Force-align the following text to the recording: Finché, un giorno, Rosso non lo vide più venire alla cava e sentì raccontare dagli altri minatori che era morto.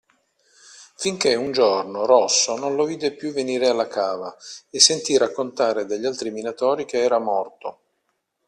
Finché, 0.95 1.35
un 1.35 1.51
giorno, 1.51 2.07
Rosso 2.07 2.57
non 2.57 2.75
lo 2.75 2.85
vide 2.85 3.13
più 3.13 3.31
venire 3.31 3.67
alla 3.67 3.85
cava 3.87 4.35
e 4.71 4.79
sentì 4.79 5.15
raccontare 5.15 5.85
dagli 5.85 6.07
altri 6.07 6.31
minatori 6.31 6.85
che 6.85 7.03
era 7.03 7.19
morto. 7.19 7.81